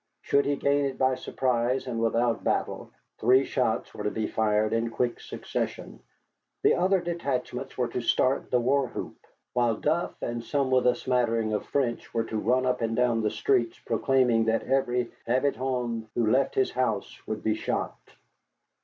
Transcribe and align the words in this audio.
Should 0.21 0.45
he 0.47 0.55
gain 0.55 0.85
it 0.85 0.97
by 0.97 1.13
surprise 1.13 1.85
and 1.85 1.99
without 2.01 2.43
battle, 2.43 2.89
three 3.19 3.45
shots 3.45 3.93
were 3.93 4.03
to 4.03 4.09
be 4.09 4.25
fired 4.25 4.73
in 4.73 4.89
quick 4.89 5.19
succession, 5.19 5.99
the 6.63 6.73
other 6.73 6.99
detachments 6.99 7.77
were 7.77 7.87
to 7.89 8.01
start 8.01 8.49
the 8.49 8.59
war 8.59 8.87
whoop, 8.87 9.17
while 9.53 9.75
Duff 9.75 10.15
and 10.19 10.43
some 10.43 10.71
with 10.71 10.87
a 10.87 10.95
smattering 10.95 11.53
of 11.53 11.67
French 11.67 12.15
were 12.15 12.23
to 12.25 12.37
run 12.39 12.65
up 12.65 12.81
and 12.81 12.95
down 12.95 13.21
the 13.21 13.29
streets 13.29 13.77
proclaiming 13.85 14.45
that 14.45 14.63
every 14.63 15.11
habitan 15.27 16.07
who 16.15 16.25
left 16.31 16.55
his 16.55 16.71
house 16.71 17.21
would 17.27 17.43
be 17.43 17.53
shot. 17.53 17.95